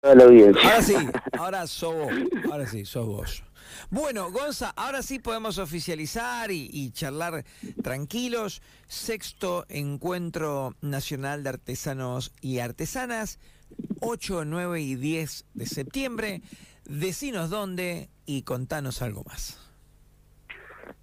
[0.00, 0.94] Ahora sí,
[1.38, 2.12] ahora sos vos.
[2.50, 3.42] Ahora sí, sos vos.
[3.90, 7.44] Bueno, Gonza, ahora sí podemos oficializar y, charlar
[7.82, 8.62] tranquilos.
[8.86, 13.40] Sexto Encuentro Nacional de Artesanos y Artesanas,
[14.00, 16.42] 8, 9 y 10 de septiembre.
[16.84, 19.58] Decinos dónde y contanos algo más.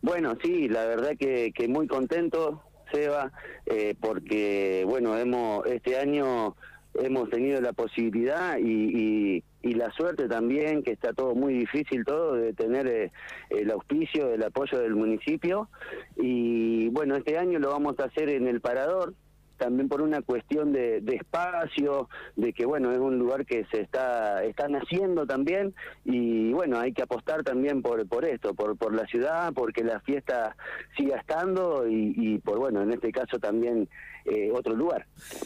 [0.02, 3.34] Bueno, sí, la verdad que, muy contento, Seba,
[3.66, 6.56] eh, porque, bueno, hemos este año
[7.00, 12.36] hemos tenido la posibilidad y, y, la suerte también, que está todo muy difícil todo,
[12.36, 13.12] de tener eh,
[13.50, 15.70] el auspicio, el apoyo del municipio.
[16.16, 19.14] Y bueno, este año lo vamos a hacer en el Parador,
[19.58, 24.44] también por una cuestión de, espacio, de que bueno, es un lugar que se está,
[24.44, 25.74] está naciendo también
[26.04, 30.00] y bueno, hay que apostar también por, por esto, por, por la ciudad, porque la
[30.02, 30.56] fiesta
[30.98, 33.88] siga estando y, por bueno, en este caso también
[34.26, 35.06] eh, otro lugar.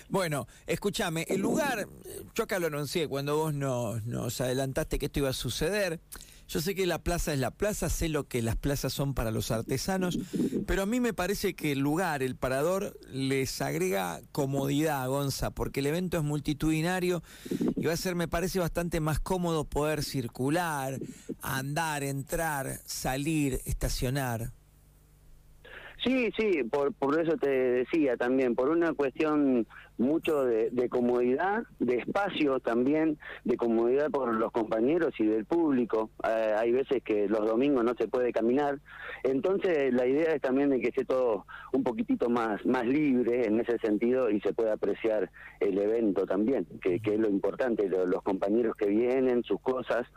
[0.09, 1.85] Bueno, escúchame, el lugar,
[2.33, 5.99] yo acá lo anuncié cuando vos nos, nos adelantaste que esto iba a suceder.
[6.49, 9.29] Yo sé que la plaza es la plaza, sé lo que las plazas son para
[9.29, 10.17] los artesanos,
[10.65, 15.81] pero a mí me parece que el lugar, el parador, les agrega comodidad, Gonza, porque
[15.81, 17.21] el evento es multitudinario
[17.75, 20.99] y va a ser, me parece, bastante más cómodo poder circular,
[21.43, 24.51] andar, entrar, salir, estacionar.
[26.03, 31.97] Sí, sí, por, por eso te decía también, por una cuestión mucho de, comodidad, de
[31.97, 36.09] espacio también, de comodidad por los compañeros y del público.
[36.23, 38.79] Eh, hay veces que los domingos no se puede caminar,
[39.23, 43.59] entonces la idea es también de que esté todo un poquitito más, más libre en
[43.59, 48.23] ese sentido y se pueda apreciar el evento también, que, que es lo importante, los
[48.23, 50.07] compañeros que vienen, sus cosas,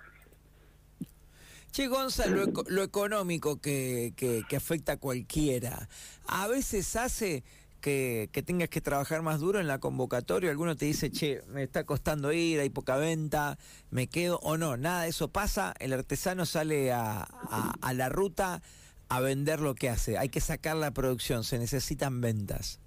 [1.73, 5.89] Che, Gonza, lo, económico que, que, afecta a cualquiera,
[6.27, 7.45] a veces hace
[7.81, 10.51] que, que, tengas que trabajar más duro en la convocatoria.
[10.51, 13.57] Alguno te dice, che, me está costando ir, hay poca venta,
[13.91, 14.77] me quedo o no.
[14.77, 15.73] Nada de eso pasa.
[15.79, 18.61] El artesano sale a, a la ruta
[19.09, 20.19] a vender lo que hace.
[20.19, 22.82] Hay que sacar la producción, se necesitan ventas.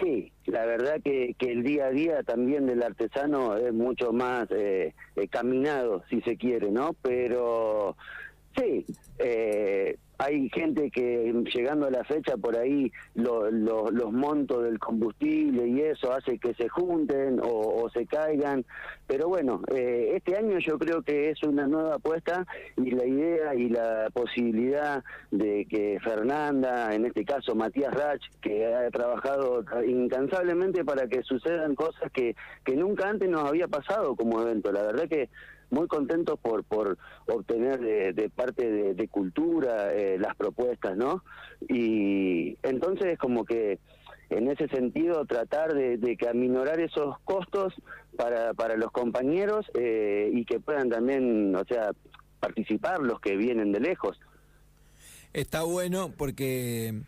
[0.00, 4.48] Sí, la verdad que, que, el día a día también del artesano es mucho más
[4.50, 6.94] eh, eh caminado, si se quiere, ¿no?
[7.02, 7.96] Pero
[8.56, 8.84] sí,
[9.18, 15.80] eh, hay gente que llegando a la fecha por ahí los montos del combustible y
[15.80, 18.64] eso hace que se junten o, se caigan,
[19.06, 22.46] pero bueno, eh, este año yo creo que es una nueva apuesta
[22.76, 28.66] y la idea y la posibilidad de que Fernanda, en este caso Matías Rach, que
[28.66, 34.40] ha trabajado incansablemente para que sucedan cosas que, que nunca antes nos había pasado como
[34.40, 35.28] evento, la verdad que
[35.72, 41.24] muy contentos por, por obtener de, parte de, cultura eh, las propuestas, ¿no?
[41.68, 43.78] Y entonces como que
[44.28, 47.74] en ese sentido tratar de, que aminorar esos costos
[48.16, 51.92] para, para los compañeros eh, y que puedan también, o sea,
[52.38, 54.20] participar los que vienen de lejos.
[55.32, 57.02] Está bueno porque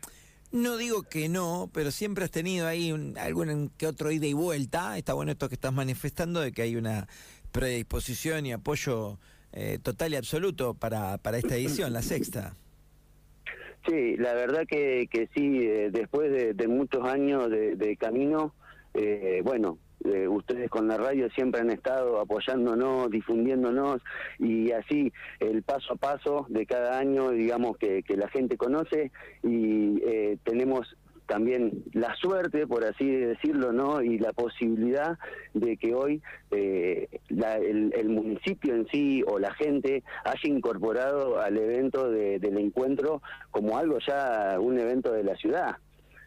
[0.52, 4.32] no digo que no, pero siempre has tenido ahí un, algún que otro ida y
[4.32, 4.96] vuelta.
[4.96, 7.08] Está bueno esto que estás manifestando de que hay una
[7.54, 9.16] predisposición y apoyo
[9.52, 12.56] eh, total y absoluto para, para esta edición, la sexta.
[13.86, 18.54] Sí, la verdad que, que sí, eh, después de, muchos años de, camino,
[18.94, 19.78] eh, bueno,
[20.30, 24.02] ustedes con la radio siempre han estado apoyándonos, difundiéndonos
[24.38, 29.12] y así el paso a paso de cada año, digamos, que, que la gente conoce
[29.44, 30.00] y
[30.42, 34.02] tenemos también la suerte, por así decirlo, ¿no?
[34.02, 35.18] Y la posibilidad
[35.54, 42.10] de que hoy eh, el, municipio en sí o la gente haya incorporado al evento
[42.10, 45.76] del encuentro como algo ya, un evento de la ciudad.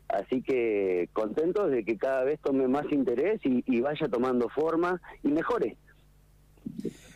[0.09, 5.01] Así que contentos de que cada vez tome más interés y, y vaya tomando forma
[5.21, 5.77] y mejore.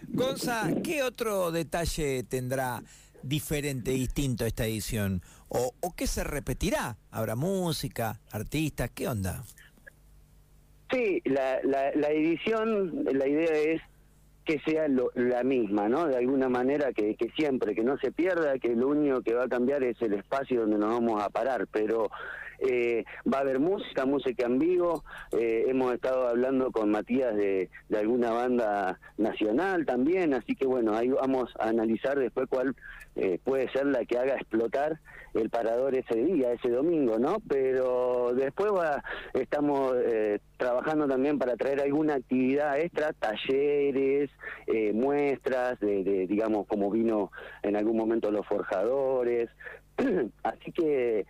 [0.09, 2.81] Gonza, ¿qué otro detalle tendrá
[3.23, 5.21] diferente, distinto esta edición?
[5.49, 6.97] ¿O, o qué se repetirá?
[7.11, 8.91] ¿Habrá música, artistas?
[8.91, 9.43] ¿Qué onda?
[10.91, 13.81] Sí, la, la, la edición, la idea es
[14.45, 16.07] que sea la misma, ¿no?
[16.07, 19.46] De alguna manera que, que, siempre, que no se pierda, que lo único que va
[19.46, 22.09] a cambiar es el espacio donde nos vamos a parar, pero
[22.61, 27.69] eh, va a haber música, música en vivo, eh, hemos estado hablando con Matías de,
[27.96, 32.75] alguna banda nacional también, así que bueno, ahí vamos a analizar después cuál
[33.16, 34.99] eh, puede ser la que haga explotar
[35.34, 37.37] el parador ese día, ese domingo, ¿no?
[37.47, 39.03] Pero después va,
[39.34, 39.96] estamos
[40.58, 44.29] trabajando también para traer alguna actividad extra, talleres,
[44.93, 47.31] muestras de, de, digamos, como vino
[47.63, 49.49] en algún momento los forjadores,
[50.43, 51.25] así que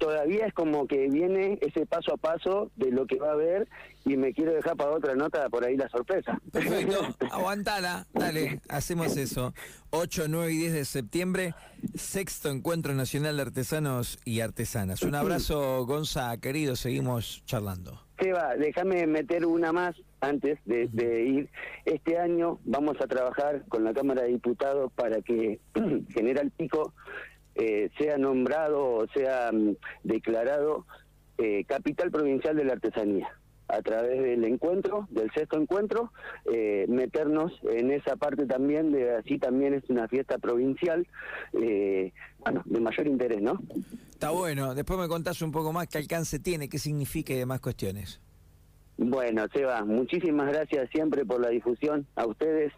[0.00, 3.68] todavía es como que viene ese paso a paso de lo que va a haber
[4.06, 6.40] y me quiero dejar para otra nota por ahí la sorpresa.
[6.50, 9.52] Perfecto, aguantala, dale, hacemos eso.
[9.90, 11.54] 8, 9 y 10 de septiembre,
[11.94, 15.02] sexto encuentro nacional de artesanos y artesanas.
[15.02, 18.00] Un abrazo, Gonza, querido, seguimos charlando.
[18.18, 21.50] Seba, déjame meter una más antes de, de, ir.
[21.84, 25.60] Este año vamos a trabajar con la Cámara de Diputados para que
[26.10, 26.94] General Pico
[27.54, 30.86] eh, sea nombrado o sea mm, declarado
[31.38, 33.28] eh, capital provincial de la artesanía
[33.68, 36.12] a través del encuentro, del sexto encuentro,
[36.52, 41.06] eh, meternos en esa parte también, de así también es una fiesta provincial,
[41.52, 43.60] bueno, de mayor interés, ¿no?
[44.10, 47.60] Está bueno, después me contás un poco más qué alcance tiene, qué significa y demás
[47.60, 48.20] cuestiones.
[49.02, 52.70] Bueno, Seba, muchísimas gracias siempre por la difusión, a ustedes,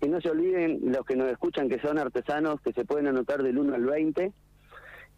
[0.00, 3.42] y no se olviden los que nos escuchan que son artesanos, que se pueden anotar
[3.42, 4.32] del 1 al 20.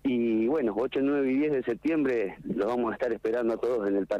[0.03, 3.87] Y bueno, 8, 9 y 10 de septiembre los vamos a estar esperando a todos
[3.87, 4.19] en el Paraná.